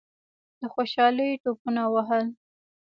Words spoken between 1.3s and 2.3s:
ټوپونه ووهل.